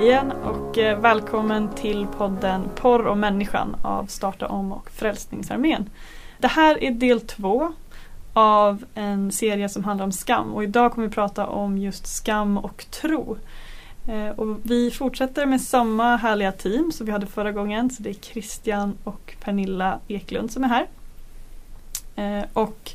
[0.00, 5.90] igen och eh, välkommen till podden Porr och människan av Starta om och Frälsningsarmén.
[6.38, 7.72] Det här är del två
[8.32, 12.58] av en serie som handlar om skam och idag kommer vi prata om just skam
[12.58, 13.38] och tro.
[14.08, 17.90] Eh, och vi fortsätter med samma härliga team som vi hade förra gången.
[17.90, 20.86] Så det är Christian och Pernilla Eklund som är här.
[22.16, 22.90] Eh, och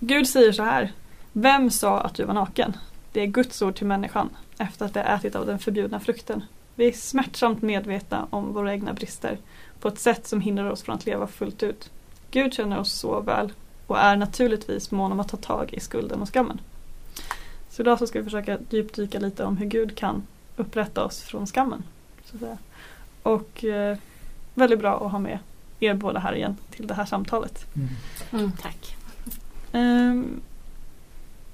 [0.00, 0.92] Gud säger så här.
[1.32, 2.76] Vem sa att du var naken?
[3.12, 6.44] Det är Guds ord till människan efter att de ätit av den förbjudna frukten.
[6.74, 9.38] Vi är smärtsamt medvetna om våra egna brister
[9.80, 11.90] på ett sätt som hindrar oss från att leva fullt ut.
[12.30, 13.52] Gud känner oss så väl
[13.86, 16.60] och är naturligtvis mån om att ta tag i skulden och skammen.
[17.70, 20.22] Så idag så ska vi försöka djupdyka lite om hur Gud kan
[20.56, 21.82] upprätta oss från skammen.
[22.24, 22.58] Så att säga.
[23.22, 23.98] Och eh,
[24.54, 25.38] väldigt bra att ha med
[25.80, 27.66] er båda här igen till det här samtalet.
[27.76, 27.88] Mm.
[28.32, 28.96] Mm, tack.
[29.72, 30.40] Um,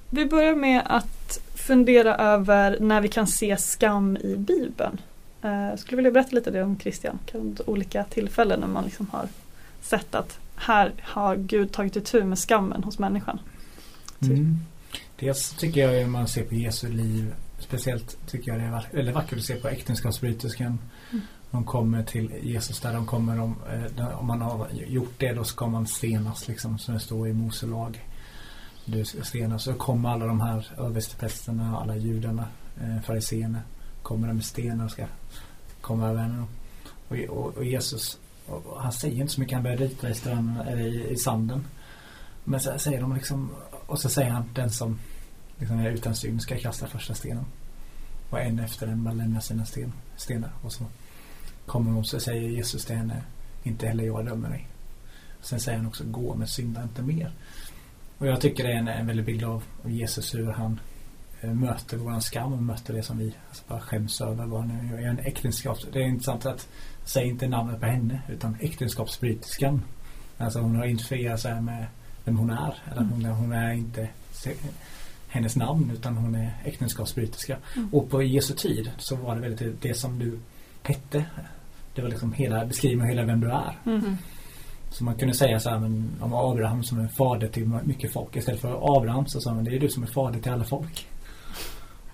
[0.09, 1.20] vi börjar med att
[1.71, 5.01] fundera över när vi kan se skam i Bibeln.
[5.45, 9.27] Uh, skulle vilja berätta lite det om Christian, kan olika tillfällen när man liksom har
[9.81, 13.39] sett att här har Gud tagit itu med skammen hos människan.
[14.21, 14.59] Mm.
[15.19, 19.15] Dels tycker jag om man ser på Jesu liv Speciellt tycker jag det är väldigt
[19.15, 20.79] vackert att se på äktenskapsbryterskan.
[21.11, 21.23] Mm.
[21.51, 23.55] De kommer till Jesus där de kommer om,
[23.97, 27.33] eh, om man har gjort det då ska man stenas liksom som det står i
[27.33, 27.99] Mose lag.
[28.91, 32.47] Du stenar Så kommer alla de här översteprästerna, alla judarna,
[32.81, 33.61] eh, fariséerna
[34.01, 35.05] kommer de med stenar och ska
[35.81, 36.45] komma över henne.
[37.07, 40.67] Och, och, och Jesus och han säger inte så mycket, han börjar rita i, stranden,
[40.67, 41.65] eller i, i sanden.
[42.43, 43.51] Men så säger de liksom,
[43.85, 44.99] och så säger han den som
[45.57, 47.45] liksom är utan synd ska kasta första stenen.
[48.29, 50.51] Och en efter en bara lämnar sina sten, stenar.
[50.61, 50.85] Och så
[51.65, 53.23] kommer hon så säger Jesus till henne,
[53.63, 54.67] inte heller jag dömer dig.
[55.41, 57.31] Sen säger han också, gå men synda inte mer.
[58.21, 60.79] Och jag tycker det är en, en väldig bild av, av Jesus hur han
[61.41, 64.45] eh, möter våran skam och möter det som vi alltså bara skäms över.
[64.45, 65.87] Vad nu är en äktenskaps...
[65.93, 66.67] Det är intressant att
[67.05, 69.81] säga inte namnet på henne utan äktenskapsbryterskan.
[70.37, 71.85] Alltså hon har inte friat sig med
[72.25, 72.75] vem hon är.
[72.91, 74.09] Eller hon, hon är inte
[75.27, 77.57] hennes namn utan hon är äktenskapsbryterska.
[77.75, 77.89] Mm.
[77.93, 80.39] Och på Jesu tid så var det väldigt det som du
[80.83, 81.25] hette.
[81.95, 83.77] Det var liksom hela beskrivningen hela vem du är.
[83.85, 84.17] Mm.
[84.91, 88.35] Så man kunde säga så här men, om Abraham som är fader till mycket folk.
[88.35, 91.07] Istället för Abraham så sa man det är du som är fader till alla folk.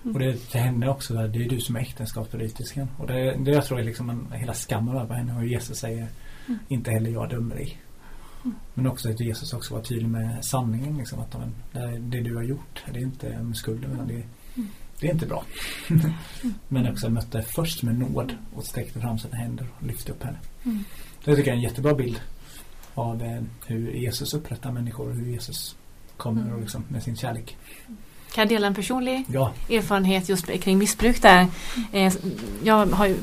[0.02, 0.16] Mm.
[0.16, 2.88] Och det till henne också, det är du som är äktenskapsbryterskan.
[2.98, 6.08] Och det, det jag tror är liksom en, hela skammen över henne och Jesus säger
[6.46, 6.58] mm.
[6.68, 7.78] inte heller jag dömer dig.
[8.74, 10.96] Men också att Jesus också var tydlig med sanningen.
[10.96, 11.36] Liksom, att
[11.72, 13.92] det, det du har gjort, det är inte med skulden.
[13.92, 14.22] Utan det,
[15.00, 15.44] det är inte bra.
[16.68, 20.38] Men också mötte först med nåd och sträckte fram sina händer och lyfte upp henne.
[20.64, 20.84] Mm.
[21.24, 22.20] Det tycker jag är en jättebra bild
[22.98, 25.76] av hur Jesus upprättar människor och hur Jesus
[26.16, 27.56] kommer och liksom, med sin kärlek.
[28.32, 29.52] Kan jag dela en personlig ja.
[29.70, 31.46] erfarenhet just kring missbruk där?
[31.92, 32.14] Eh,
[32.64, 33.16] jag har ju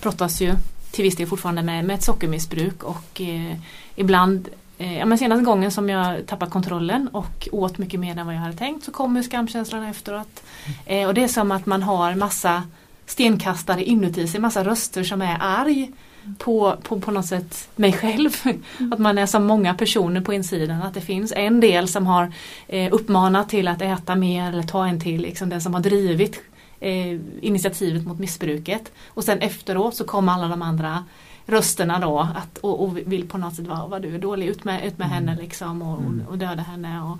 [0.00, 0.54] brottas ju
[0.90, 3.56] till viss del fortfarande med, med ett sockermissbruk och eh,
[3.94, 4.48] ibland
[4.78, 8.34] eh, ja, men senaste gången som jag tappade kontrollen och åt mycket mer än vad
[8.34, 10.42] jag hade tänkt så kommer skamkänslan efteråt.
[10.86, 12.62] Eh, och det är som att man har massa
[13.06, 15.92] stenkastare inuti sig, massa röster som är arg
[16.38, 18.30] på, på, på något sätt mig själv.
[18.44, 18.92] Mm.
[18.92, 20.82] Att man är så många personer på insidan.
[20.82, 22.32] Att det finns en del som har
[22.68, 25.20] eh, uppmanat till att äta mer eller ta en till.
[25.22, 26.42] Liksom den som har drivit
[26.80, 28.92] eh, initiativet mot missbruket.
[29.06, 31.04] Och sen efteråt så kommer alla de andra
[31.46, 34.64] rösterna då att, och, och vill på något sätt vara vad du är dålig, ut
[34.64, 35.14] med, ut med mm.
[35.14, 36.26] henne liksom och, mm.
[36.28, 37.02] och döda henne.
[37.02, 37.18] Och,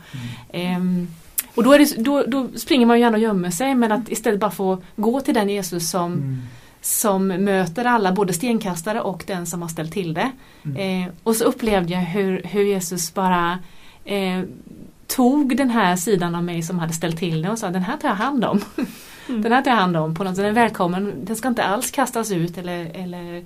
[0.53, 1.01] mm.
[1.03, 1.09] eh,
[1.55, 4.41] och då, det, då, då, springer man ju gärna och gömmer sig men att istället
[4.41, 6.43] bara få gå till den Jesus som mm.
[6.81, 10.31] som möter alla, både stenkastare och den som har ställt till det.
[10.65, 11.07] Mm.
[11.07, 13.59] Eh, och så upplevde jag hur, hur Jesus bara
[14.05, 14.43] eh,
[15.07, 17.97] tog den här sidan av mig som hade ställt till det och sa den här
[17.97, 18.61] tar jag hand om.
[18.77, 18.91] Mm.
[19.43, 20.45] Den här tar jag hand om på något sätt.
[20.45, 21.13] Den är välkommen.
[21.25, 23.45] Den ska inte alls kastas ut eller, eller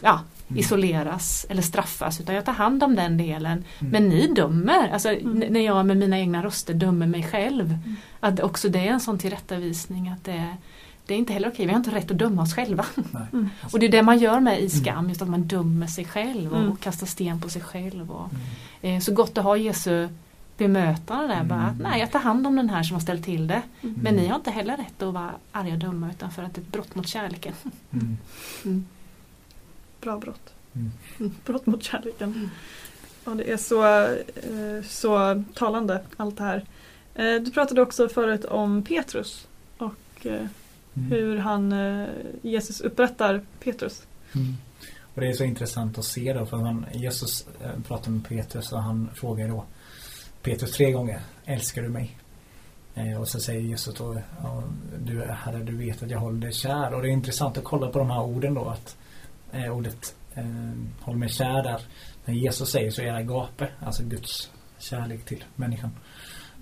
[0.00, 0.60] ja, mm.
[0.60, 3.64] isoleras eller straffas utan jag tar hand om den delen.
[3.78, 3.92] Mm.
[3.92, 5.52] Men ni dömer, alltså mm.
[5.52, 7.66] när jag med mina egna röster dömer mig själv.
[7.66, 7.96] Mm.
[8.20, 10.56] Att också det är en sån tillrättavisning att det,
[11.06, 12.86] det är inte heller okej, vi har inte rätt att döma oss själva.
[13.32, 13.50] Mm.
[13.72, 16.52] Och det är det man gör med i skam, just att man dömer sig själv
[16.52, 18.10] och, och kastar sten på sig själv.
[18.10, 18.30] Och,
[18.80, 20.08] eh, så gott att ha Jesu
[20.56, 21.34] bemötande där.
[21.34, 21.48] Mm.
[21.48, 23.62] Bara att nej, jag tar hand om den här som har ställt till det.
[23.80, 23.94] Mm.
[24.02, 26.60] Men ni har inte heller rätt att vara arga och dumma utan för att det
[26.60, 27.54] är ett brott mot kärleken.
[30.04, 30.16] Mm.
[30.16, 30.16] mm.
[30.16, 30.54] Bra brott.
[30.74, 31.34] Mm.
[31.44, 32.50] Brott mot kärleken.
[33.24, 36.64] Ja, det är så, eh, så talande allt det här.
[37.14, 39.46] Eh, du pratade också förut om Petrus
[39.78, 40.46] och eh,
[40.94, 41.74] hur han,
[42.42, 44.02] Jesus upprättar Petrus.
[45.14, 47.46] Och det är så intressant att se då för han, Jesus
[47.88, 49.64] pratar med Petrus och han frågar då
[50.42, 51.20] Petrus tre gånger.
[51.44, 52.18] Älskar du mig?
[53.20, 54.22] Och så säger Jesus då,
[54.98, 56.94] du Herre du vet att jag håller dig kär.
[56.94, 58.96] Och det är intressant att kolla på de här orden då att
[59.54, 60.44] eh, ordet eh,
[61.00, 61.80] håll mig kär där.
[62.24, 65.90] När Jesus säger så är det agape, alltså Guds kärlek till människan.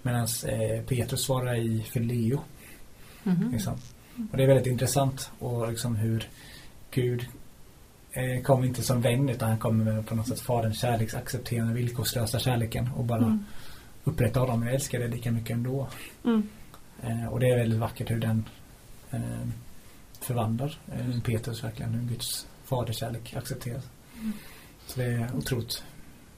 [0.02, 2.40] Medan eh, Petrus svarar i fileo.
[3.24, 3.52] Mm -hmm.
[3.52, 3.74] liksom.
[4.30, 6.28] Och det är väldigt intressant och liksom hur
[6.90, 7.26] Gud
[8.12, 12.38] eh, kommer inte som vän utan han kommer med på något sätt faderns kärleksaccepterande villkorslösa
[12.38, 13.44] kärleken och bara mm.
[14.04, 14.62] upprätta honom.
[14.62, 15.88] Jag älskar det lika mycket ändå.
[16.24, 16.48] Mm.
[17.02, 18.48] Eh, och det är väldigt vackert hur den
[19.10, 19.48] eh,
[20.20, 23.84] förvandlar eh, Petrus verkligen, hur Guds faderskärlek accepteras.
[24.20, 24.32] Mm.
[24.86, 25.84] Så det är otroligt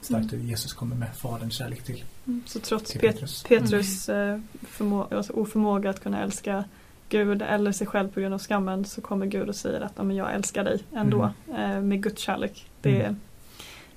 [0.01, 2.05] starkt hur Jesus kommer med faderns kärlek till.
[2.27, 2.43] Mm.
[2.47, 4.35] Så trots till Petrus, Petrus mm.
[4.35, 6.65] Eh, förmå alltså oförmåga att kunna älska
[7.09, 10.35] Gud eller sig själv på grund av skammen så kommer Gud och säger att jag
[10.35, 11.61] älskar dig ändå mm.
[11.61, 12.67] Eh, med Guds kärlek.
[12.81, 13.21] Det är mm.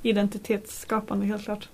[0.02, 1.70] identitetsskapande helt klart.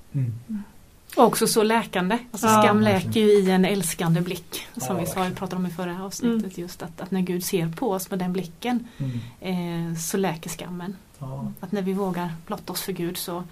[1.16, 2.18] Och också så läkande.
[2.32, 4.68] Alltså ja, skam läker ju i en älskande blick.
[4.78, 6.44] Som ja, vi sa, vi pratade om i förra avsnittet.
[6.44, 6.52] Mm.
[6.56, 9.92] Just att, att, när Gud ser på oss med den blicken mm.
[9.92, 10.96] eh, så läker skammen.
[11.20, 11.52] Ja.
[11.60, 13.44] Att när vi vågar blotta oss för Gud så,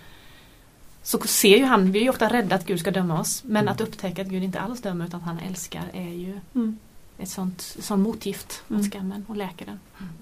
[1.04, 3.44] så ser ju han, vi är ju ofta rädda att Gud ska döma oss.
[3.44, 3.74] Men mm.
[3.74, 6.78] att upptäcka att Gud inte alls dömer utan att han älskar är ju mm
[7.22, 8.92] ett sånt, sånt motgift mot mm.
[8.92, 9.80] skammen och läker den.
[10.00, 10.14] Mm.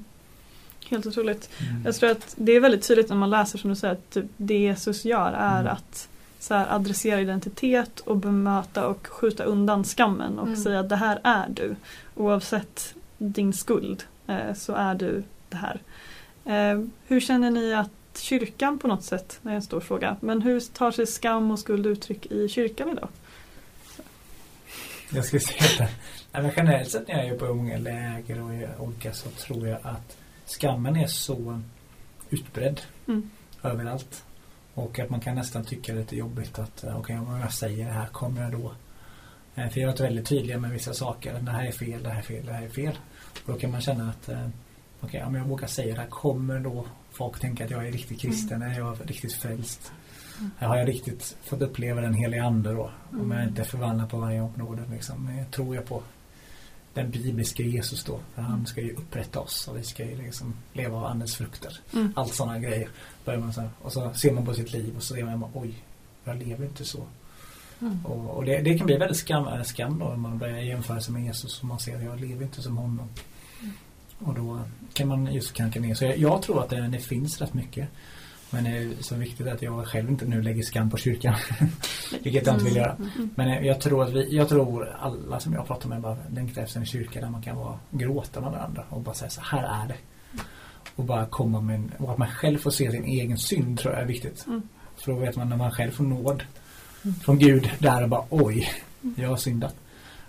[0.89, 1.49] Helt otroligt.
[1.85, 4.25] Jag tror att det är väldigt tydligt när man läser som du säger att typ
[4.37, 6.09] det Jesus gör är att
[6.39, 10.59] så här, adressera identitet och bemöta och skjuta undan skammen och mm.
[10.59, 11.75] säga att det här är du.
[12.15, 15.81] Oavsett din skuld eh, så är du det här.
[16.45, 20.41] Eh, hur känner ni att kyrkan på något sätt, det är en stor fråga, men
[20.41, 23.09] hur tar sig skam och skuld uttryck i kyrkan idag?
[25.09, 25.89] Jag skulle säga
[26.31, 29.79] att men generellt sett när jag är på unga läger och olika så tror jag
[29.83, 31.61] att skammen är så
[32.29, 33.29] utbredd mm.
[33.63, 34.23] överallt.
[34.73, 37.39] Och att man kan nästan tycka det är lite jobbigt att eh, okej okay, om
[37.41, 38.73] jag säger det här kommer jag då
[39.55, 41.39] eh, för jag har varit väldigt tydliga med vissa saker.
[41.41, 42.99] Det här är fel, det här är fel, det här är fel.
[43.45, 44.47] Och då kan man känna att eh,
[44.99, 47.91] okej, okay, om jag vågar säga det här kommer då folk tänka att jag är
[47.91, 48.71] riktigt kristen, mm.
[48.71, 49.91] är jag riktigt frälst.
[50.39, 50.51] Mm.
[50.57, 52.91] Har jag riktigt fått uppleva den heliga ande då?
[53.11, 53.21] Mm.
[53.21, 55.45] Om jag inte förvandlar på varje område liksom.
[55.51, 56.03] Tror jag på
[57.01, 58.19] den bibliska Jesus då.
[58.35, 61.79] För han ska ju upprätta oss och vi ska ju liksom leva av andens frukter.
[61.93, 62.13] Mm.
[62.15, 62.89] Allt sådana grejer.
[63.25, 65.51] Börjar man så här, och så ser man på sitt liv och så ser man
[65.53, 65.73] oj,
[66.23, 67.03] jag lever inte så.
[67.81, 68.05] Mm.
[68.05, 71.01] Och, och det, det, kan bli väldigt skam, äh, skam då när man börjar jämföra
[71.01, 73.09] sig med Jesus och man ser att jag lever inte som honom.
[73.61, 73.73] Mm.
[74.19, 74.59] Och då
[74.93, 75.95] kan man just kanka ner.
[75.95, 77.89] Så jag, jag tror att det, det finns rätt mycket.
[78.51, 81.35] Men det är så viktigt att jag själv inte nu lägger skam på kyrkan.
[82.23, 82.91] Vilket jag inte vill göra.
[82.91, 83.29] Mm, mm.
[83.35, 86.79] Men jag tror att vi, jag tror alla som jag pratar med bara längtar efter
[86.79, 89.87] en kyrka där man kan vara, gråta med varandra och bara säga så här är
[89.87, 89.95] det.
[90.95, 93.93] Och bara komma med en, och att man själv får se sin egen synd tror
[93.93, 94.45] jag är viktigt.
[94.47, 94.61] Mm.
[94.95, 96.43] För då vet man när man själv får nåd
[97.03, 97.15] mm.
[97.15, 98.69] från Gud där och bara oj,
[99.15, 99.75] jag har syndat.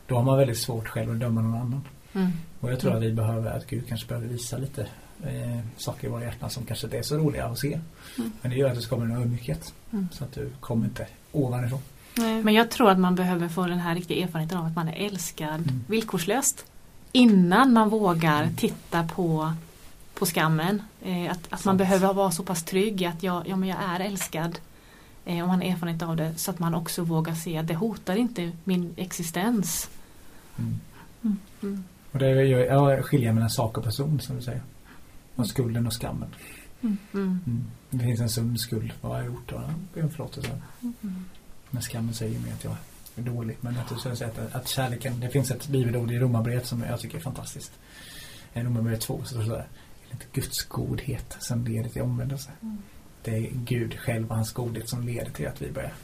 [0.06, 1.84] Då har man väldigt svårt själv att döma någon annan.
[2.12, 2.30] Mm.
[2.60, 4.86] Och jag tror att vi behöver, att Gud kanske behöver visa lite
[5.26, 7.80] eh, saker i våra hjärtan som kanske inte är så roliga att se.
[8.18, 8.32] Mm.
[8.42, 9.74] Men det gör att det kommer en ödmjukhet.
[9.92, 10.08] Mm.
[10.12, 11.80] Så att du kommer inte ovanifrån.
[12.14, 12.42] Nej.
[12.42, 15.06] Men jag tror att man behöver få den här riktiga erfarenheten av att man är
[15.06, 15.84] älskad mm.
[15.86, 16.64] villkorslöst.
[17.12, 18.56] Innan man vågar mm.
[18.56, 19.52] titta på,
[20.14, 20.82] på skammen.
[21.02, 24.00] Eh, att att man behöver vara så pass trygg att jag, ja, men jag är
[24.00, 24.58] älskad.
[25.24, 27.74] Eh, om man har erfarenhet av det så att man också vågar se att det
[27.74, 29.88] hotar inte min existens.
[30.58, 30.80] Mm.
[31.62, 31.84] Mm.
[32.12, 34.62] Och det är ju ja, skilja mellan sak och person som du säger.
[35.34, 36.34] Och skulden och skammen.
[36.82, 36.98] Mm.
[37.14, 37.64] Mm.
[37.90, 38.92] Det finns en sum skuld.
[39.00, 39.52] Vad har jag gjort?
[39.52, 40.60] Om förlåtelse.
[40.82, 41.24] Mm.
[41.70, 42.76] Men skammen säger mer att jag
[43.16, 43.56] är dålig.
[43.60, 47.00] Men att, du säger att, att kärleken, det finns ett bibelord i Romarbrevet som jag
[47.00, 47.72] tycker är fantastiskt.
[48.52, 49.68] Romarbrevet 2 så står det så här.
[50.32, 52.50] Guds godhet som leder till omvändelse.
[52.62, 52.78] Mm.
[53.22, 55.94] Det är Gud själv och hans godhet som leder till att vi börjar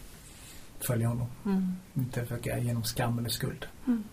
[0.80, 1.26] följa honom.
[1.44, 1.76] Mm.
[1.94, 3.66] Inte försöka genom skam eller skuld.
[3.86, 4.04] Mm.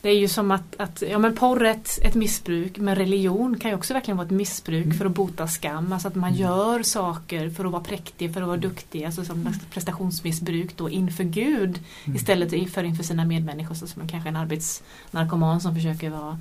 [0.00, 3.58] Det är ju som att, att ja men porr är ett, ett missbruk men religion
[3.58, 4.98] kan ju också verkligen vara ett missbruk mm.
[4.98, 5.92] för att bota skam.
[5.92, 6.40] Alltså att man mm.
[6.40, 9.04] gör saker för att vara präktig, för att vara duktig.
[9.04, 9.52] Alltså som mm.
[9.70, 12.16] prestationsmissbruk då inför Gud mm.
[12.16, 13.74] istället för inför sina medmänniskor.
[13.74, 16.38] Så som kanske en arbetsnarkoman som försöker vara,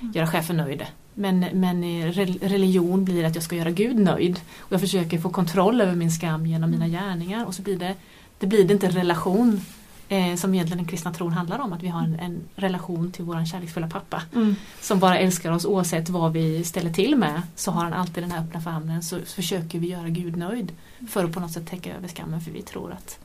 [0.00, 0.12] mm.
[0.12, 0.86] göra chefen nöjd.
[1.14, 4.40] Men, men religion blir att jag ska göra Gud nöjd.
[4.58, 7.00] Och jag försöker få kontroll över min skam genom mina mm.
[7.00, 7.94] gärningar och så blir det,
[8.38, 9.60] det blir det inte en relation
[10.08, 11.72] eh, som egentligen den kristna tron handlar om.
[11.72, 14.22] Att vi har en, en relation till våran kärleksfulla pappa.
[14.34, 14.56] Mm.
[14.80, 17.42] Som bara älskar oss oavsett vad vi ställer till med.
[17.54, 19.02] Så har han alltid den här öppna famnen.
[19.02, 20.72] Så, så försöker vi göra Gud nöjd.
[21.08, 22.40] För att på något sätt täcka över skammen.
[22.40, 23.18] För vi tror att,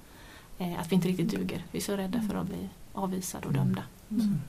[0.58, 1.64] eh, att vi inte riktigt duger.
[1.72, 3.84] Vi är så rädda för att bli avvisade och dömda.
[4.12, 4.42] Mm.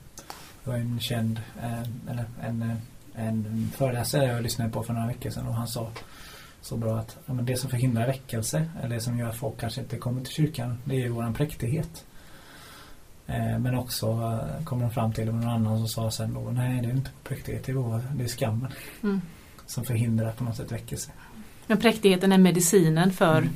[0.63, 5.07] Det var en känd eh, eller en, eh, en föreläsare jag lyssnade på för några
[5.07, 5.91] veckor sedan och han sa
[6.61, 9.59] så bra att ja, men det som förhindrar väckelse eller det som gör att folk
[9.59, 12.05] kanske inte kommer till kyrkan det är ju våran präktighet.
[13.27, 16.81] Eh, men också eh, kom de fram till, någon annan som sa sen då, nej
[16.81, 18.71] det är inte präktighet, det är skammen.
[19.03, 19.21] Mm.
[19.65, 21.11] Som förhindrar på något sätt väckelse.
[21.67, 23.55] Men präktigheten är medicinen för mm.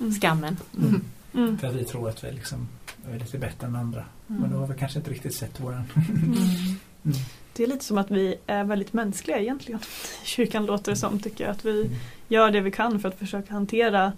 [0.00, 0.12] mm.
[0.12, 0.56] skammen.
[0.76, 0.88] Mm.
[0.88, 1.02] mm.
[1.34, 1.58] mm.
[1.58, 2.68] För att vi tror att vi liksom
[3.10, 4.04] är lite bättre än andra.
[4.26, 5.84] Men då har vi kanske inte riktigt sett våran.
[7.52, 9.80] Det är lite som att vi är väldigt mänskliga egentligen.
[10.24, 11.50] Kyrkan låter det som tycker jag.
[11.50, 11.90] Att vi
[12.28, 14.12] gör det vi kan för att försöka hantera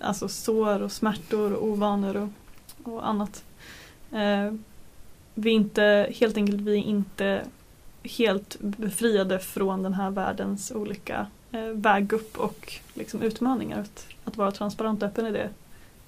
[0.00, 3.44] alltså sår och smärtor och ovanor och, och annat.
[4.12, 4.52] Eh,
[5.34, 7.44] vi är inte, helt enkelt vi är inte
[8.02, 13.80] helt befriade från den här världens olika eh, väg upp och liksom utmaningar.
[13.80, 15.50] Att, att vara transparent och öppen i det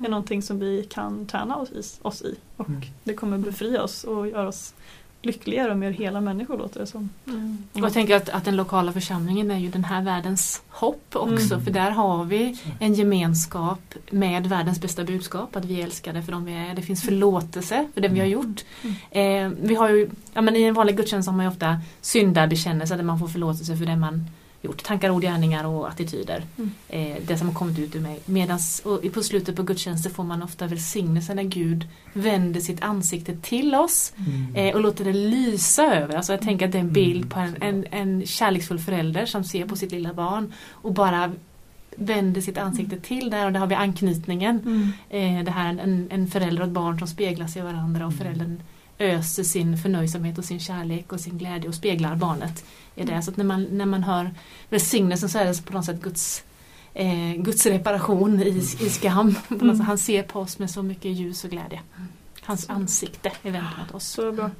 [0.04, 2.80] är någonting som vi kan träna oss i, oss i och mm.
[3.04, 4.74] det kommer befria oss och göra oss
[5.22, 7.10] lyckligare och mer hela människor låter det som.
[7.26, 7.58] Mm.
[7.72, 11.54] Och jag tänker att, att den lokala församlingen är ju den här världens hopp också
[11.54, 11.64] mm.
[11.64, 16.32] för där har vi en gemenskap med världens bästa budskap att vi är älskade för
[16.32, 16.74] de vi är.
[16.74, 18.38] Det finns förlåtelse för det vi har mm.
[18.38, 18.64] gjort.
[18.82, 19.54] Mm.
[19.54, 22.96] Eh, vi har ju, ja, men I en vanlig gudstjänst har man ju ofta syndabekännelse
[22.96, 24.26] där man får förlåtelse för det man
[24.62, 24.82] gjort.
[24.82, 26.44] Tankar, ord, gärningar och attityder.
[26.58, 26.70] Mm.
[26.88, 28.20] Eh, det som har kommit ut ur mig.
[28.26, 33.36] Medans och på slutet på gudstjänsten får man ofta välsignelse när Gud vänder sitt ansikte
[33.36, 34.54] till oss mm.
[34.54, 36.14] eh, och låter det lysa över.
[36.14, 39.44] Alltså jag tänker att det är en bild på en, en, en kärleksfull förälder som
[39.44, 41.32] ser på sitt lilla barn och bara
[41.96, 43.02] vänder sitt ansikte mm.
[43.02, 44.60] till där och där har vi anknytningen.
[44.60, 45.38] Mm.
[45.38, 48.18] Eh, det här en, en förälder och ett barn som speglas i varandra och mm.
[48.18, 48.60] föräldern
[49.00, 52.64] öser sin förnöjsamhet och sin kärlek och sin glädje och speglar barnet
[52.94, 53.22] i det.
[53.22, 54.30] Så att när man, när man hör
[54.68, 56.44] välsignelsen så är det på något sätt Guds,
[56.94, 58.48] eh, Guds reparation i,
[58.80, 59.34] i skam.
[59.50, 59.80] Mm.
[59.80, 61.80] Han ser på oss med så mycket ljus och glädje.
[62.42, 64.06] Hans ansikte är vänt mot oss.
[64.06, 64.50] Så bra.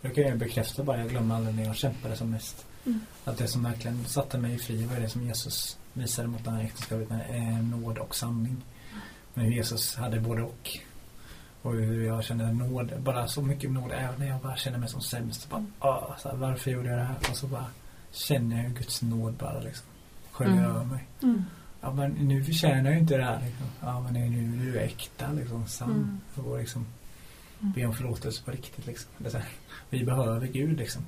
[0.00, 2.66] Jag kan ju bekräfta bara, jag glömmer aldrig när jag kämpade som mest.
[2.86, 3.00] Mm.
[3.24, 6.64] Att det som verkligen satte mig fri var det som Jesus visade mot den här
[6.64, 8.56] äktenskapet med nåd och sanning.
[9.34, 10.78] Men Jesus hade både och.
[11.62, 14.88] Och hur jag kände nåd, bara så mycket nåd även när jag bara känner mig
[14.88, 15.50] som sämst.
[15.50, 17.16] Bara, ah, så här, varför gjorde jag det här?
[17.30, 17.66] Och så bara
[18.10, 19.86] känner jag Guds nåd bara liksom.
[20.32, 20.70] Sköljer mm.
[20.70, 21.04] över mig.
[21.22, 21.44] Mm.
[21.80, 23.66] Ja men nu förtjänar jag inte det här liksom.
[23.80, 25.90] Ja men nu, nu är du äkta liksom, sann.
[25.90, 26.48] Mm.
[26.48, 26.86] Och liksom
[27.60, 27.72] mm.
[27.72, 29.10] be om förlåtelse på riktigt liksom.
[29.18, 29.44] Det här,
[29.90, 31.02] vi behöver Gud liksom.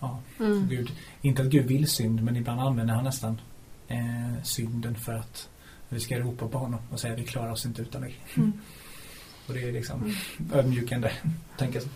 [0.00, 0.68] Ja, mm.
[0.68, 0.92] Gud,
[1.22, 3.40] inte att Gud vill synd men ibland använder han nästan
[3.88, 5.48] eh, synden för att
[5.88, 8.16] vi ska ropa på honom och säga vi klarar oss inte utan dig.
[8.36, 8.52] Mm.
[9.46, 10.14] Och det är liksom mm.
[10.52, 11.12] ödmjukande,
[11.56, 11.88] tänker jag.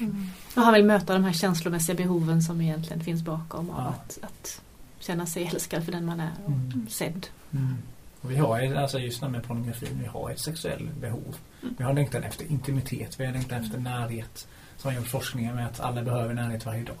[0.00, 0.26] Mm.
[0.54, 3.88] Och han vill möta de här känslomässiga behoven som egentligen finns bakom av ja.
[3.88, 4.62] att, att
[4.98, 6.86] känna sig älskad för den man är och mm.
[6.88, 7.26] sedd.
[7.50, 7.76] Mm.
[8.20, 11.36] Och vi har alltså just med pornografin, vi har ett sexuellt behov.
[11.62, 11.74] Mm.
[11.78, 14.48] Vi har längtan efter intimitet, vi har längtan efter närhet.
[14.76, 16.96] Som har gjort forskningar med att alla behöver närhet varje dag.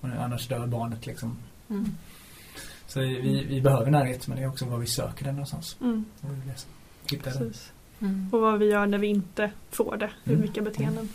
[0.00, 1.38] Och annars dör barnet liksom.
[1.70, 1.96] Mm.
[2.86, 5.76] Så vi, vi behöver närhet men det är också var vi söker den någonstans.
[5.80, 6.04] Mm.
[6.20, 6.52] Och vi
[7.16, 7.54] hitta den.
[8.00, 8.28] Mm.
[8.32, 10.10] Och vad vi gör när vi inte får det.
[10.24, 10.40] Mm.
[10.40, 11.08] Vilka beteenden.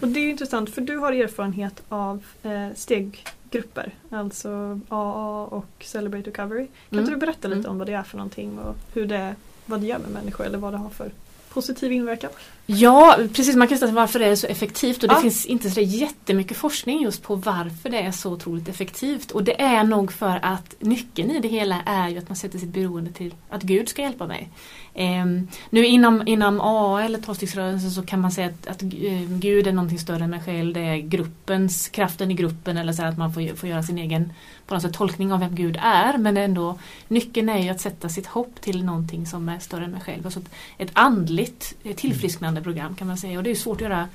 [0.00, 3.94] Och det är intressant för du har erfarenhet av eh, steggrupper.
[4.10, 6.66] Alltså AA och Celebrate Recovery.
[6.66, 7.10] Kan inte mm.
[7.10, 7.70] du berätta lite mm.
[7.70, 9.34] om vad det är för någonting och hur det,
[9.66, 11.10] vad det gör med människor eller vad det har för
[11.48, 12.30] positiv inverkan?
[12.66, 13.56] Ja, precis.
[13.56, 15.20] Man kan säga varför det är så effektivt och det ja.
[15.20, 19.30] finns inte så jättemycket forskning just på varför det är så otroligt effektivt.
[19.30, 22.58] Och det är nog för att nyckeln i det hela är ju att man sätter
[22.58, 24.48] sitt beroende till att Gud ska hjälpa mig.
[24.94, 29.66] Um, nu inom, inom AA eller tolvstegsrörelsen så kan man säga att, att uh, Gud
[29.66, 30.74] är någonting större än mig själv.
[30.74, 34.32] Det är gruppens, kraften i gruppen eller så att man får, får göra sin egen
[34.66, 36.18] på något sätt, tolkning av vem Gud är.
[36.18, 39.90] Men ändå, nyckeln är ju att sätta sitt hopp till någonting som är större än
[39.90, 40.24] mig själv.
[40.24, 43.38] Alltså ett, ett andligt tillfrisknande program kan man säga.
[43.38, 44.08] Och det är svårt att göra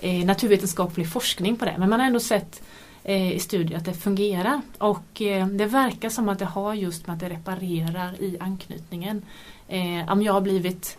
[0.00, 1.74] eh, naturvetenskaplig forskning på det.
[1.78, 2.62] Men man har ändå sett
[3.04, 4.60] eh, i studier att det fungerar.
[4.78, 9.22] Och eh, det verkar som att det har just med att det reparerar i anknytningen.
[9.68, 10.98] Eh, om jag har blivit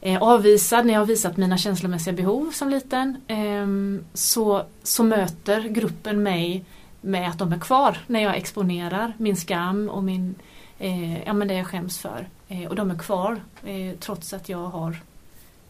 [0.00, 3.66] eh, avvisad när jag har visat mina känslomässiga behov som liten eh,
[4.14, 6.64] så, så möter gruppen mig
[7.00, 10.34] med att de är kvar när jag exponerar min skam och min,
[10.78, 12.28] eh, ja, men det jag skäms för.
[12.48, 14.96] Eh, och de är kvar eh, trots att jag har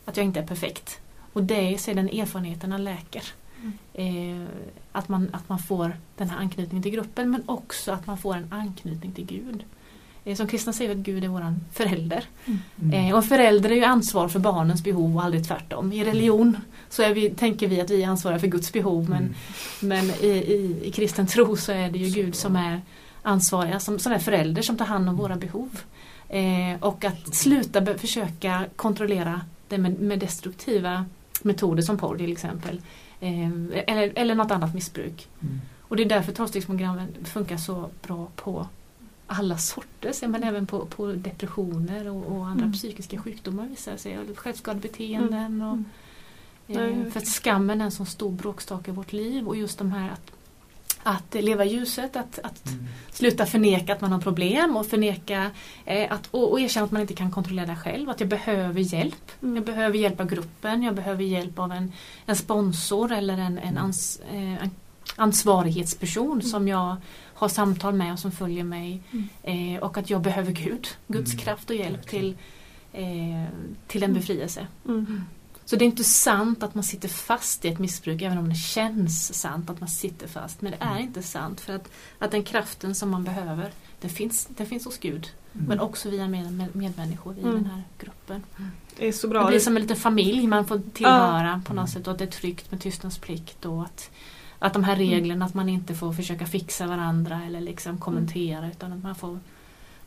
[0.08, 1.00] att jag inte är perfekt.
[1.32, 3.22] Och det är den erfarenheterna läker.
[3.62, 4.42] Mm.
[4.42, 4.48] Eh,
[4.92, 8.36] att, man, att man får den här anknytningen till gruppen men också att man får
[8.36, 9.64] en anknytning till Gud.
[10.24, 12.24] Eh, som kristna säger att Gud är våran förälder.
[12.80, 12.92] Mm.
[12.92, 15.92] Eh, och förälder är ju ansvar för barnens behov och aldrig tvärtom.
[15.92, 16.56] I religion
[16.88, 19.34] så är vi, tänker vi att vi är ansvariga för Guds behov men, mm.
[19.80, 22.80] men i, i, i, kristen tro så är det ju Gud som är
[23.22, 25.80] ansvariga, som, som är förälder som tar hand om våra behov.
[26.28, 31.04] Eh, och att sluta försöka kontrollera det med, med destruktiva
[31.42, 32.82] metoder som porr till exempel.
[33.20, 33.52] Eh,
[33.86, 35.28] eller, eller något annat missbruk.
[35.40, 35.60] Mm.
[35.80, 38.66] Och det är därför tolvstegsprogrammen funkar så bra på
[39.26, 42.72] alla sorters, men även på, på depressioner och, och andra mm.
[42.72, 44.18] psykiska sjukdomar visar sig.
[44.36, 45.78] Självskadebeteenden och
[46.68, 49.92] Eh, för att skammen är en sån stor bråkstake i vårt liv och just de
[49.92, 50.32] här att
[51.02, 52.86] att leva ljuset, att, att mm.
[53.10, 55.50] sluta förneka att man har problem och förneka
[55.84, 58.10] eh, att, och, och, erkänna att man inte kan kontrollera det själv.
[58.10, 59.42] Att jag behöver hjälp.
[59.42, 59.56] Mm.
[59.56, 61.92] Jag behöver hjälp av gruppen, jag behöver hjälp av en,
[62.26, 63.84] en sponsor eller en, en, mm.
[63.84, 64.70] ans, eh, en
[65.16, 66.42] ansvarighetsperson mm.
[66.42, 66.96] som jag
[67.34, 69.02] har samtal med och som följer mig.
[69.10, 69.28] Mm.
[69.76, 71.44] Eh, och att jag behöver Gud, Guds mm.
[71.44, 72.36] kraft och hjälp till,
[72.92, 73.44] eh,
[73.86, 74.66] till en befrielse.
[75.68, 78.54] Så det är inte sant att man sitter fast i ett missbruk även om det
[78.54, 80.60] känns sant att man sitter fast.
[80.60, 81.02] Men det är mm.
[81.02, 83.70] inte sant för att, att den kraften som man behöver
[84.00, 85.30] den finns, den finns hos Gud.
[85.52, 85.66] Mm.
[85.66, 87.54] Men också via med, med, medmänniskor i mm.
[87.54, 88.42] den här gruppen.
[88.96, 89.42] Det är så bra.
[89.42, 91.60] Det blir som en liten familj man får tillhöra ja.
[91.64, 94.10] på något sätt och att det är tryggt med tystnadsplikt och att,
[94.58, 95.10] att de här mm.
[95.10, 98.70] reglerna att man inte får försöka fixa varandra eller liksom kommentera mm.
[98.70, 99.38] utan att man får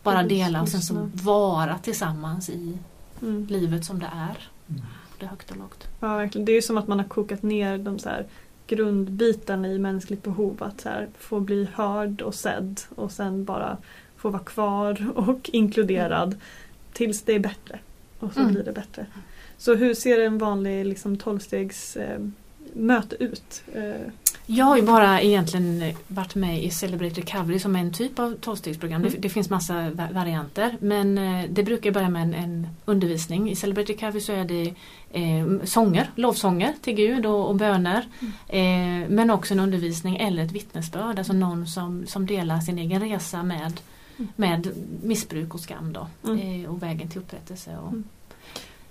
[0.04, 2.78] bara dela och sen så vara tillsammans i
[3.22, 3.48] mm.
[3.48, 4.50] livet som det är
[5.22, 5.88] både högt och lågt.
[6.00, 6.46] Ja, verkligen.
[6.46, 8.26] Det är ju som att man har kokat ner de så här
[8.68, 10.64] grundbitarna i mänskligt behov.
[10.64, 13.78] Att så här, få bli hörd och sedd och sen bara
[14.18, 16.40] få vara kvar och inkluderad mm.
[16.94, 17.80] tills det är bättre.
[18.20, 18.54] Och så mm.
[18.54, 19.06] blir det bättre.
[19.58, 22.20] Så hur ser en vanlig liksom, tolvstegs eh,
[22.74, 23.64] möte ut?
[23.74, 24.12] Eh,
[24.46, 28.36] jag har ju bara egentligen varit med i Celebrate Recovery som är en typ av
[28.42, 29.02] tolvstegsprogram.
[29.02, 29.14] Mm.
[29.14, 33.52] Det, det, finns massa varianter men eh, det brukar börja med en, en, undervisning.
[33.52, 34.74] I Celebrate Recovery så är det
[35.12, 38.06] eh, sånger, lovsånger till Gud och, och böner.
[38.20, 39.04] Mm.
[39.04, 43.02] Eh, men också en undervisning eller ett vittnesbörd, alltså någon som, som delar sin egen
[43.02, 43.82] resa med,
[44.18, 44.32] mm.
[44.36, 44.68] med
[45.04, 46.64] missbruk och skam då, mm.
[46.64, 47.78] eh, och vägen till upprättelse.
[47.78, 48.04] Och, mm.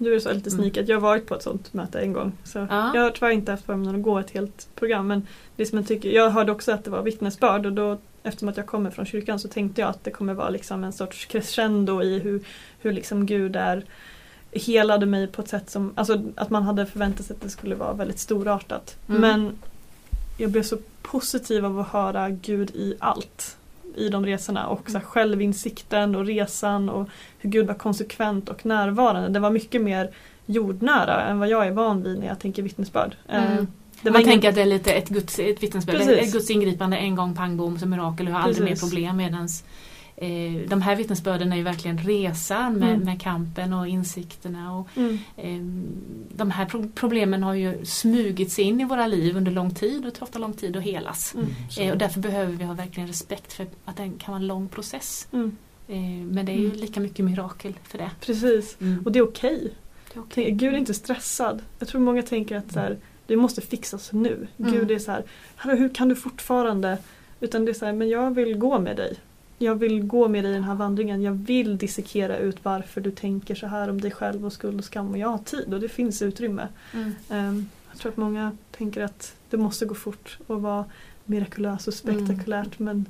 [0.01, 0.61] Du är så lite mm.
[0.61, 0.89] sneakat.
[0.89, 2.33] Jag har varit på ett sånt möte en gång.
[2.45, 2.95] Så ja.
[2.95, 5.07] Jag har tyvärr inte haft förmånen att gå ett helt program.
[5.07, 5.27] Men
[5.57, 8.57] det som jag, tycker, jag hörde också att det var vittnesbörd och då eftersom att
[8.57, 12.03] jag kommer från kyrkan så tänkte jag att det kommer vara liksom en sorts crescendo
[12.03, 12.45] i hur,
[12.79, 13.85] hur liksom Gud är
[14.53, 17.75] helade mig på ett sätt som, alltså att man hade förväntat sig att det skulle
[17.75, 18.97] vara väldigt storartat.
[19.09, 19.21] Mm.
[19.21, 19.53] Men
[20.39, 23.57] jag blev så positiv av att höra Gud i allt
[23.97, 28.67] i de resorna och så här, självinsikten och resan och hur Gud var konsekvent och
[28.67, 29.29] närvarande.
[29.29, 30.11] Det var mycket mer
[30.47, 33.17] jordnära än vad jag är van vid när jag tänker vittnesbörd.
[33.29, 33.53] Mm.
[33.53, 33.65] Eh,
[34.03, 34.25] man ingen...
[34.25, 37.57] tänker att det är lite ett, Guds, ett vittnesbörd, ett Guds ingripande en gång pang
[37.57, 39.65] bom som mirakel och har aldrig mer problem medans
[40.17, 43.05] eh, de här vittnesbörden är ju verkligen resan med, mm.
[43.05, 44.79] med kampen och insikterna.
[44.79, 45.19] Och, mm.
[45.37, 45.61] eh,
[46.37, 50.05] de här pro problemen har ju smugits in i våra liv under lång tid och
[50.05, 51.35] det tar ofta lång tid att helas.
[51.35, 51.49] Mm.
[51.79, 54.69] Eh, och därför behöver vi ha verkligen respekt för att det kan vara en lång
[54.69, 55.29] process.
[55.33, 55.57] Mm.
[55.89, 56.77] Eh, men det är ju mm.
[56.77, 58.11] lika mycket mirakel för det.
[58.21, 59.03] Precis, mm.
[59.05, 59.75] och det är okej.
[60.09, 60.23] Okay.
[60.23, 60.51] okay.
[60.51, 61.63] Gud är inte stressad.
[61.79, 64.47] Jag tror många tänker att så här, det måste fixas nu.
[64.57, 65.25] Gud är så här,
[65.57, 66.99] hur kan du fortfarande
[67.41, 69.17] utan det är så här, men jag vill gå med dig
[69.63, 71.23] jag vill gå med dig i den här vandringen.
[71.23, 74.85] Jag vill dissekera ut varför du tänker så här om dig själv och skuld och
[74.85, 75.11] skam.
[75.11, 76.69] Och jag har tid och det finns utrymme.
[76.95, 77.15] Mm.
[77.29, 80.85] Um, jag tror att många tänker att det måste gå fort och vara
[81.25, 82.81] mirakulöst och spektakulärt.
[82.81, 82.97] Mm.
[82.97, 83.07] Men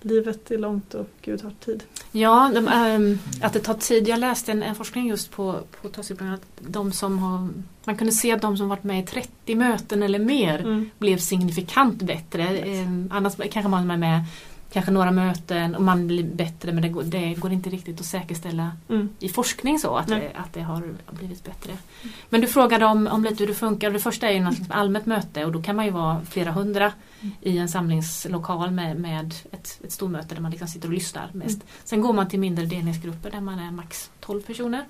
[0.00, 1.84] livet är långt och Gud har tid.
[2.12, 4.08] Ja, de, ähm, att det tar tid.
[4.08, 7.48] Jag läste en, en forskning just på, på att de som har
[7.84, 10.90] man kunde se att de som varit med i 30 möten eller mer mm.
[10.98, 12.42] blev signifikant bättre.
[12.42, 12.66] Yes.
[12.66, 14.24] Ähm, annars kanske man är med
[14.72, 18.06] kanske några möten och man blir bättre men det går, det går inte riktigt att
[18.06, 19.08] säkerställa mm.
[19.18, 21.72] i forskning så att, det, att det har blivit bättre.
[21.72, 22.14] Mm.
[22.28, 23.90] Men du frågade om, om lite hur det funkar.
[23.90, 26.92] Det första är ju något allmänt möte och då kan man ju vara flera hundra
[27.20, 27.34] mm.
[27.40, 31.56] i en samlingslokal med, med ett, ett stormöte där man liksom sitter och lyssnar mest.
[31.56, 31.66] Mm.
[31.84, 34.84] Sen går man till mindre delningsgrupper där man är max 12 personer.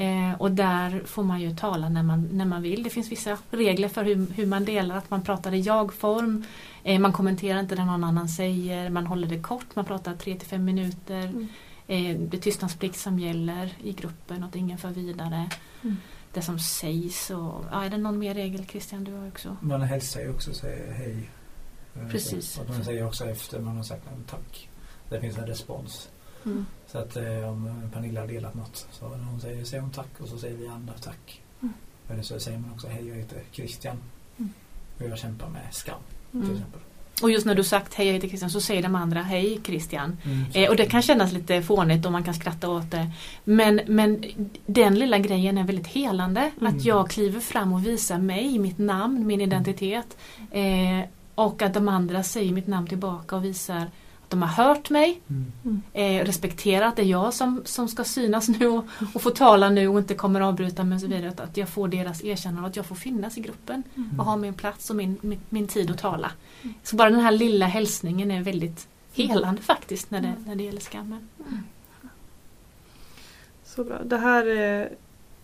[0.00, 2.82] Eh, och där får man ju tala när man, när man vill.
[2.82, 6.44] Det finns vissa regler för hur, hur man delar, att man pratar i jag-form.
[6.84, 10.58] Eh, man kommenterar inte det någon annan säger, man håller det kort, man pratar 3-5
[10.58, 11.24] minuter.
[11.24, 11.48] Mm.
[11.86, 15.50] Eh, det är tystnadsplikt som gäller i gruppen och att ingen för vidare.
[15.82, 15.96] Mm.
[16.32, 17.30] Det som sägs.
[17.30, 19.04] Och, ja, är det någon mer regel Christian?
[19.04, 19.56] Du har också?
[19.60, 21.30] Man hälsar ju också och säger hej.
[21.96, 22.58] Eh, Precis.
[22.58, 24.68] Och man säger också efter man har sagt tack.
[25.08, 26.08] Det finns en respons.
[26.46, 26.66] Mm.
[26.86, 30.20] Så att eh, om Pernilla har delat något så när hon säger, säger hon tack
[30.20, 31.42] och så säger vi andra tack.
[31.60, 31.74] Mm.
[32.08, 33.96] Eller så säger man också hej jag heter Christian.
[34.36, 34.52] Mm.
[34.98, 36.00] Och jag kämpar med skam
[36.30, 36.52] till mm.
[36.52, 36.80] exempel.
[37.22, 40.16] Och just när du sagt hej jag heter Christian så säger de andra hej Christian.
[40.24, 43.10] Mm, eh, och det kan kännas lite fånigt och man kan skratta åt det.
[43.44, 44.24] Men, men
[44.66, 46.50] den lilla grejen är väldigt helande.
[46.60, 46.76] Mm.
[46.76, 50.16] Att jag kliver fram och visar mig, mitt namn, min identitet.
[50.50, 53.86] Eh, och att de andra säger mitt namn tillbaka och visar
[54.30, 55.82] de har hört mig, mm.
[55.92, 59.70] eh, respekterat att det är jag som, som ska synas nu och, och få tala
[59.70, 61.32] nu och inte kommer avbryta mig och så vidare.
[61.36, 64.20] Att, jag får deras erkännande att jag får finnas i gruppen mm.
[64.20, 66.30] och ha min plats och min, min, min, tid att tala.
[66.82, 70.80] Så bara den här lilla hälsningen är väldigt helande faktiskt när det, när det gäller
[70.80, 71.28] skammen.
[71.48, 71.62] Mm.
[73.64, 74.02] Så bra.
[74.04, 74.92] Det här är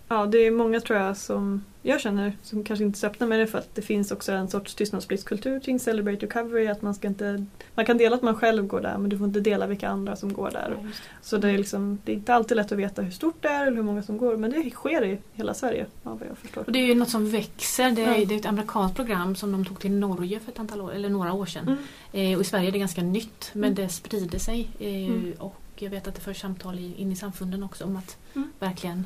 [0.09, 3.41] Ja, det är många tror jag som jag känner som kanske inte så öppna med
[3.41, 6.67] det för att det finns också en sorts tystnadspliktskultur kring Celebrate Recovery.
[6.67, 9.27] Att man, ska inte, man kan dela att man själv går där men du får
[9.27, 10.77] inte dela vilka andra som går där.
[10.83, 10.89] Ja,
[11.23, 13.67] så det är, liksom, det är inte alltid lätt att veta hur stort det är
[13.67, 16.65] eller hur många som går men det sker i hela Sverige vad jag förstår.
[16.67, 17.91] Och det är ju något som växer.
[17.91, 18.25] Det är, ja.
[18.25, 21.09] det är ett amerikanskt program som de tog till Norge för ett antal år, eller
[21.09, 21.65] några år sedan.
[22.13, 22.33] Mm.
[22.33, 23.75] Eh, och i Sverige är det ganska nytt men mm.
[23.75, 24.69] det sprider sig.
[24.79, 25.33] Eh, mm.
[25.39, 28.53] Och jag vet att det förs samtal in i samfunden också om att mm.
[28.59, 29.05] verkligen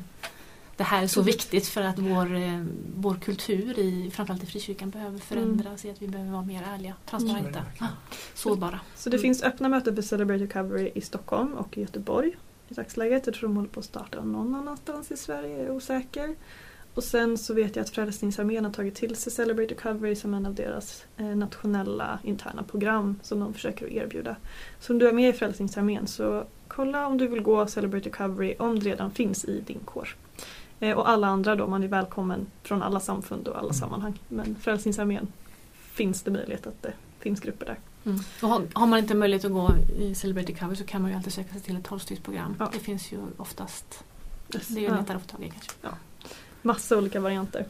[0.81, 2.63] det här är så viktigt för att vår, eh,
[2.95, 5.91] vår kultur, i, framförallt i frikyrkan, behöver förändras mm.
[5.91, 7.91] i att vi behöver vara mer ärliga, transparenta, mm.
[8.33, 8.79] sårbara.
[8.95, 9.21] Så det mm.
[9.21, 12.31] finns öppna möten för Celebrate Recovery i Stockholm och i Göteborg
[12.69, 13.25] i dagsläget.
[13.25, 16.35] Jag tror de håller på att starta någon annanstans i Sverige, jag är osäker.
[16.93, 20.45] Och sen så vet jag att Frälsningsarmén har tagit till sig Celebrate Recovery som en
[20.45, 24.35] av deras eh, nationella interna program som de försöker erbjuda.
[24.79, 28.55] Så om du är med i Frälsningsarmén så kolla om du vill gå Celebrate Recovery
[28.59, 30.15] om det redan finns i din kår.
[30.81, 33.73] Eh, och alla andra då, man är välkommen från alla samfund och alla mm.
[33.73, 34.19] sammanhang.
[34.27, 35.27] Men Frälsningsarmén
[35.73, 37.79] finns det möjlighet att det finns grupper där.
[38.05, 38.19] Mm.
[38.41, 41.17] Och har, har, man inte möjlighet att gå i Celebrity Cover så kan man ju
[41.17, 42.55] alltid söka sig till ett tolvstegsprogram.
[42.59, 42.69] Ja.
[42.73, 44.03] Det finns ju oftast.
[44.55, 44.67] Yes.
[44.67, 44.95] Det är ju ja.
[44.95, 45.71] lättare att få tag i kanske.
[45.81, 45.89] Ja.
[46.61, 47.65] Massa olika varianter.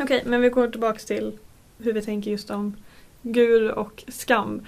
[0.00, 1.38] Okej, okay, men vi går tillbaks till
[1.78, 2.76] hur vi tänker just om
[3.22, 4.62] Gud och skam.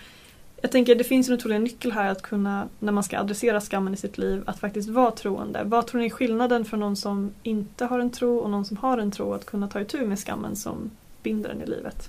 [0.62, 3.94] Jag tänker det finns en otrolig nyckel här att kunna, när man ska adressera skammen
[3.94, 5.64] i sitt liv, att faktiskt vara troende.
[5.64, 8.76] Vad tror ni är skillnaden för någon som inte har en tro och någon som
[8.76, 10.90] har en tro att kunna ta itu med skammen som
[11.22, 12.08] binder en i livet?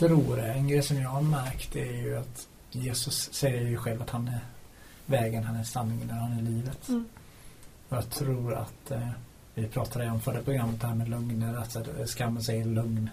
[0.00, 4.02] Jag tror en grej som jag har märkt är ju att Jesus säger ju själv
[4.02, 4.40] att han är
[5.06, 6.88] vägen, han är sanningen, han är livet.
[6.88, 7.04] Mm.
[7.88, 9.08] Och jag tror att eh,
[9.54, 13.10] vi pratade om förra programmet här med lögner, att skammen säger lögn.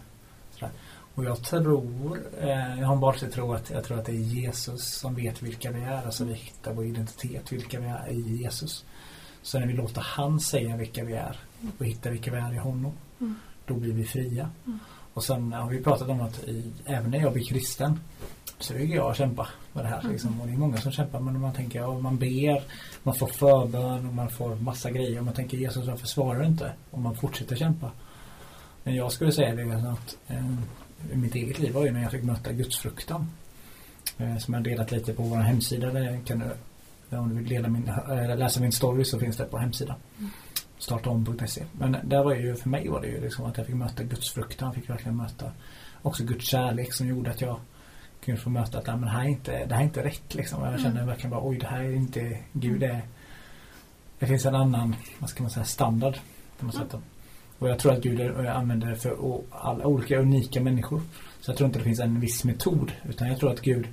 [0.51, 0.71] Sådär.
[1.15, 4.15] Och jag tror, eh, jag har bara till tro att jag tror att det är
[4.15, 6.05] Jesus som vet vilka vi är.
[6.05, 8.85] Alltså vi hittar vår identitet, vilka vi är i Jesus.
[9.41, 11.39] Så när vi låter han säga vilka vi är
[11.79, 13.35] och hittar vilka vi är i honom, mm.
[13.65, 14.49] då blir vi fria.
[14.65, 14.79] Mm.
[15.13, 17.99] Och sen har vi pratat om att i, även när jag blir kristen
[18.59, 19.99] så vill jag kämpa med det här.
[19.99, 20.11] Mm.
[20.11, 20.41] Liksom.
[20.41, 22.63] Och det är många som kämpar men man tänker, ja, man ber,
[23.03, 25.19] man får förbön och man får massa grejer.
[25.19, 26.73] Och man tänker Jesus varför svarar inte?
[26.91, 27.91] Och man fortsätter kämpa.
[28.83, 30.55] Men jag skulle säga det att eh,
[31.13, 33.27] mitt eget liv var ju när jag fick möta gudsfruktan.
[34.17, 35.91] Eh, som jag delat lite på vår hemsida.
[35.91, 36.39] Där kan
[37.09, 37.91] du, om du vill dela min,
[38.37, 39.95] läsa min story så finns det på hemsidan.
[40.19, 40.31] Mm.
[40.77, 41.63] Startaom.se.
[41.71, 44.73] Men där var ju, för mig var det ju liksom att jag fick möta gudsfruktan.
[44.73, 45.51] Fick verkligen möta
[46.01, 47.59] också Guds kärlek som gjorde att jag
[48.25, 50.35] kunde få möta att men det, här är inte, det här är inte rätt.
[50.35, 50.63] Liksom.
[50.63, 51.07] Jag kände mm.
[51.07, 52.79] verkligen bara oj det här är inte Gud.
[52.79, 53.01] Det,
[54.19, 56.17] det finns en annan vad ska man säga, standard
[56.59, 56.89] på något mm.
[56.89, 56.99] sätt.
[57.59, 61.01] Och jag tror att Gud använder det för alla olika unika människor.
[61.41, 62.91] Så jag tror inte det finns en viss metod.
[63.09, 63.87] Utan jag tror att Gud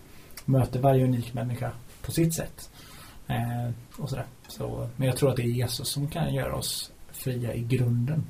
[0.44, 1.72] möter varje unik människa
[2.02, 2.70] på sitt sätt.
[3.26, 4.26] Eh, och sådär.
[4.48, 8.24] Så, men jag tror att det är Jesus som kan göra oss fria i grunden.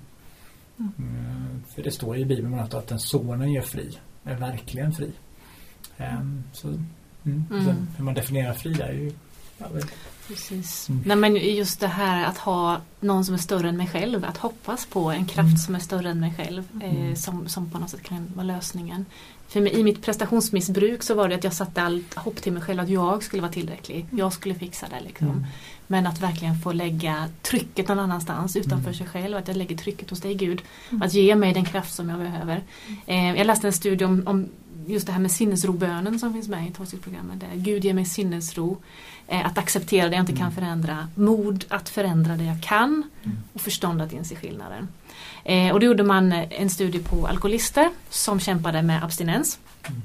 [0.79, 0.92] Mm.
[0.99, 3.99] Mm, för det står i Bibeln att, att den sonen gör fri.
[4.25, 5.12] Är verkligen fri.
[5.97, 6.21] Eh,
[6.53, 7.45] så, mm.
[7.51, 7.87] mm.
[7.97, 9.12] hur man definierar fri är ju
[10.28, 10.88] Precis.
[10.88, 11.02] Mm.
[11.06, 14.24] Nej, men just det här att ha någon som är större än mig själv.
[14.24, 15.56] Att hoppas på en kraft mm.
[15.56, 16.64] som är större än mig själv.
[16.82, 17.16] Eh, mm.
[17.16, 19.06] som, som på något sätt kan vara lösningen.
[19.48, 22.62] För mig, i mitt prestationsmissbruk så var det att jag satte allt hopp till mig
[22.62, 24.00] själv att jag skulle vara tillräcklig.
[24.00, 24.18] Mm.
[24.18, 25.28] Jag skulle fixa det liksom.
[25.28, 25.46] Mm.
[25.87, 28.94] Men att verkligen få lägga trycket någon annanstans utanför mm.
[28.94, 29.37] sig själv.
[29.37, 30.62] Att jag lägger trycket hos dig Gud.
[31.00, 32.62] Att ge mig den kraft som jag behöver.
[33.06, 34.48] Eh, jag läste en studie om, om
[34.87, 37.44] just det här med sinnesrobönen som finns med i tolvstegsprogrammet.
[37.54, 38.78] Gud ger mig sinnesro.
[39.26, 40.55] Eh, att acceptera det jag inte kan mm.
[40.55, 41.09] förändra.
[41.14, 43.03] Mod att förändra det jag kan.
[43.25, 43.37] Mm.
[43.53, 44.88] Och förstånd att inse skillnaden.
[45.44, 49.59] Eh, och då gjorde man en studie på alkoholister som kämpade med abstinens.
[49.88, 50.03] Mm.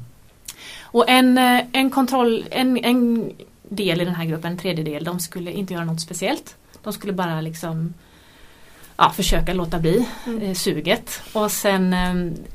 [0.81, 3.31] Och en, eh, en kontroll, en, en
[3.69, 6.55] del i den här gruppen, en tredjedel, de skulle inte göra något speciellt.
[6.83, 7.93] De skulle bara liksom
[8.97, 10.41] ja, försöka låta bli mm.
[10.41, 11.21] eh, suget.
[11.33, 12.09] Och sen eh,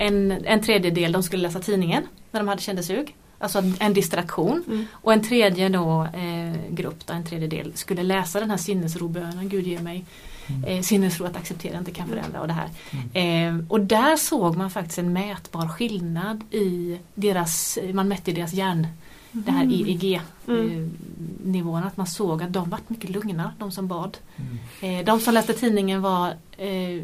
[0.07, 3.17] en, en tredjedel de skulle läsa tidningen när de hade kände sug.
[3.39, 4.65] Alltså en distraktion.
[4.67, 4.87] Mm.
[4.93, 6.32] Och en tredje då, eh,
[6.75, 9.49] grupp, då, en tredjedel, skulle läsa den här sinnesrobönen.
[9.49, 10.05] Gud ge mig
[10.47, 10.65] mm.
[10.65, 12.69] eh, sinnesro att acceptera, inte kan förändra och det här.
[12.91, 13.59] Mm.
[13.59, 18.87] Eh, och där såg man faktiskt en mätbar skillnad i deras, man mätte deras hjärn
[19.33, 19.87] det här mm.
[19.87, 21.89] EEG-nivån, mm.
[21.89, 24.19] att man såg att de var mycket lugnare, de som bad.
[24.37, 24.59] Mm.
[25.01, 27.03] Eh, de som läste tidningen var eh,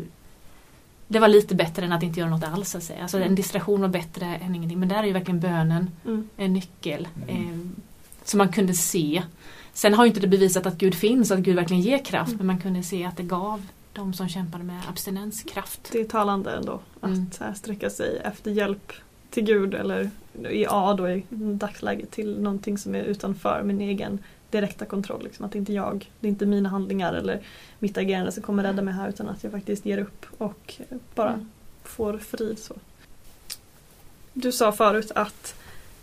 [1.09, 2.75] det var lite bättre än att inte göra något alls.
[2.75, 3.35] Alltså, alltså en mm.
[3.35, 4.79] distraktion var bättre än ingenting.
[4.79, 6.29] Men där är ju verkligen bönen mm.
[6.37, 7.09] en nyckel.
[7.29, 7.51] Mm.
[7.51, 7.59] Eh,
[8.25, 9.23] som man kunde se.
[9.79, 12.35] Sen har inte det bevisat att Gud finns, att Gud verkligen ger kraft.
[12.37, 15.88] Men man kunde se att det gav de som kämpade med abstinens kraft.
[15.93, 16.81] Det är talande ändå.
[17.01, 17.11] Att
[17.41, 17.55] mm.
[17.55, 18.93] sträcka sig efter hjälp
[19.31, 20.11] till Gud eller
[20.51, 24.19] i A då i dagsläget till någonting som är utanför min egen
[24.51, 25.25] direkta kontroll.
[25.25, 25.45] Liksom.
[25.45, 27.41] Att det inte jag, det är inte mina handlingar eller
[27.79, 30.75] mitt agerande som kommer rädda mig här utan att jag faktiskt ger upp och
[31.14, 31.51] bara mm.
[31.85, 32.59] får frid.
[32.59, 32.75] Så.
[34.33, 35.55] Du sa förut att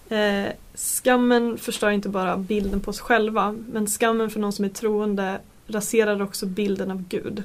[0.10, 4.70] eh, skammen förstör inte bara bilden på oss själva men skammen för någon som är
[4.70, 7.44] troende raserar också bilden av Gud.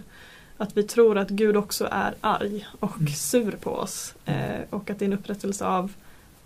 [0.56, 3.12] Att vi tror att Gud också är arg och mm.
[3.12, 5.92] sur på oss eh, och att det är en upprättelse av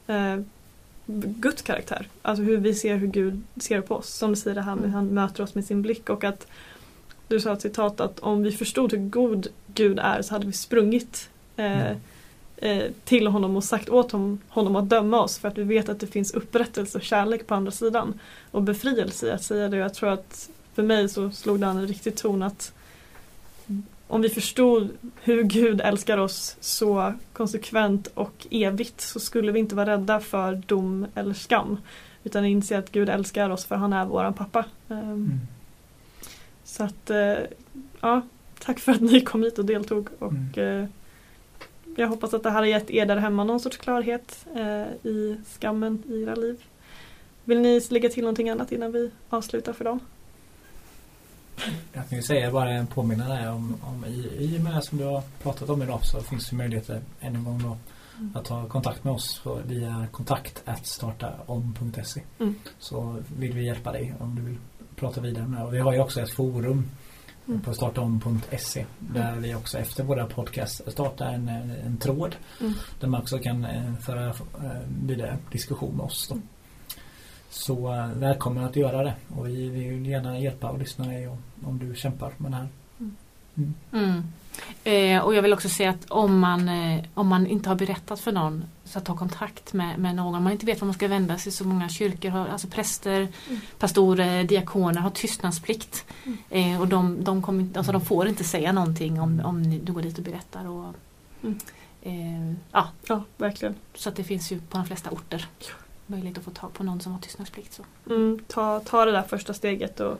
[0.07, 0.41] eh,
[1.07, 2.09] Guds karaktär.
[2.23, 4.15] Alltså hur vi ser hur Gud ser på oss.
[4.15, 6.47] Som du säger det här med hur han möter oss med sin blick och att
[7.29, 10.53] du sa ett citat att om vi förstod hur god Gud är så hade vi
[10.53, 11.97] sprungit eh, mm.
[12.65, 14.13] Eh, till honom och sagt åt
[14.49, 17.55] honom, att döma oss för att vi vet att det finns upprättelse och kärlek på
[17.55, 18.21] andra sidan.
[18.51, 19.77] Och befrielse i att säga det.
[19.77, 22.73] Jag tror att för mig så slog det an en riktig ton att
[24.09, 24.89] om vi förstod
[25.23, 30.55] hur Gud älskar oss så konsekvent och evigt så skulle vi inte vara rädda för
[30.55, 31.79] dom eller skam.
[32.25, 34.65] Utan inse att Gud älskar oss för han är våran pappa.
[34.89, 35.41] Ehm, mm.
[36.65, 37.35] Så att, eh,
[38.01, 38.23] ja,
[38.59, 40.09] tack för att ni kom hit och deltog.
[40.19, 40.89] Och mm.
[41.97, 45.37] Jag hoppas att det här har gett er där hemma någon sorts klarhet eh, i
[45.59, 46.65] skammen i era liv.
[47.45, 50.01] Vill ni lägga till någonting annat innan vi avslutar för dem?
[51.93, 54.99] Jag kan ju säga bara en påminnelse om, om i, i och med det som
[54.99, 57.77] du har pratat om idag så finns det möjligheter ännu en gång då
[58.19, 58.37] mm.
[58.37, 62.55] att ta kontakt med oss via kontakt startaom.se mm.
[62.79, 64.59] så vill vi hjälpa dig om du vill
[64.97, 66.91] prata vidare med och vi har ju också ett forum
[67.49, 67.61] mm.
[67.61, 69.43] på startaom.se där mm.
[69.43, 72.73] vi också efter våra podcast startar en, en, tråd mm.
[73.01, 74.35] där man också kan eh, föra eh,
[75.07, 76.35] vidare diskussion med oss då.
[76.35, 76.47] Mm.
[77.51, 81.39] Så äh, välkommen att göra det och vi vill gärna hjälpa och lyssna dig om,
[81.65, 82.69] om du kämpar med det här.
[83.01, 83.17] Mm.
[83.57, 83.75] Mm.
[83.93, 84.23] mm.
[84.85, 88.21] Eh, och jag vill också säga att om man, eh, om man inte har berättat
[88.21, 90.35] för någon så ta kontakt med, med någon.
[90.35, 93.29] Om man inte vet var man ska vända sig så många kyrkor har, alltså präster,
[93.49, 93.61] mm.
[93.79, 96.05] pastorer, diakoner har tystnadsplikt.
[96.25, 96.39] Mm.
[96.51, 100.03] Eh, och de, de, kom, alltså de får inte säga någonting om, om du går
[100.03, 100.69] dit och berättar.
[100.69, 100.95] Och,
[101.43, 101.59] mm.
[102.03, 102.89] eh, ja.
[103.07, 103.75] ja, verkligen.
[103.95, 105.49] Så att det finns ju på de flesta orter
[106.07, 107.73] möjlighet att få tag på någon som har tystnadsplikt.
[107.75, 107.83] Så.
[108.07, 110.19] Mm, ta, ta det där första steget och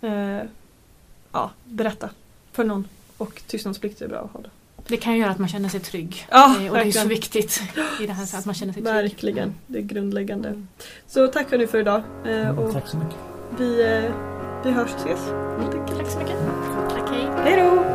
[0.00, 0.42] eh,
[1.32, 2.10] ja, berätta
[2.52, 2.88] för någon.
[3.16, 4.50] Och tystnadsplikt är bra att ha det.
[4.90, 6.26] Det kan ju göra att man känner sig trygg.
[6.30, 7.62] Ja, eh, och det är så viktigt
[8.00, 8.94] i det här att man känner sig trygg.
[8.94, 10.62] Verkligen, det är grundläggande.
[11.06, 12.02] Så tack för nu för idag.
[12.26, 13.16] Eh, och tack så mycket.
[13.58, 14.12] Vi, eh,
[14.64, 15.20] vi hörs och ses.
[15.98, 16.36] Tack så mycket.
[16.90, 17.28] Tack, hej.
[17.44, 17.89] Hej då.